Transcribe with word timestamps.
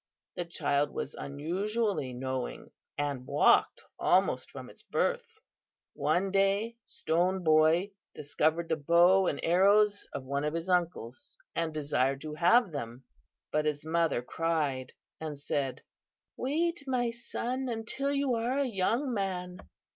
The 0.35 0.45
child 0.45 0.89
was 0.89 1.13
unusually 1.13 2.11
knowing, 2.11 2.71
and 2.97 3.27
walked 3.27 3.83
almost 3.99 4.49
from 4.49 4.67
its 4.67 4.81
birth. 4.81 5.37
"One 5.93 6.31
day 6.31 6.77
Stone 6.85 7.43
Boy 7.43 7.91
discovered 8.15 8.69
the 8.69 8.77
bow 8.77 9.27
and 9.27 9.39
arrows 9.43 10.03
of 10.11 10.23
one 10.23 10.43
of 10.43 10.55
his 10.55 10.69
uncles, 10.71 11.37
and 11.53 11.71
desired 11.71 12.21
to 12.21 12.33
have 12.33 12.71
them; 12.71 13.03
but 13.51 13.65
his 13.65 13.85
mother 13.85 14.23
cried, 14.23 14.93
and 15.19 15.37
said: 15.37 15.83
"'Wait, 16.35 16.83
my 16.87 17.11
son, 17.11 17.69
until 17.69 18.11
you 18.11 18.33
are 18.33 18.57
a 18.57 18.65
young 18.65 19.13
man. 19.13 19.59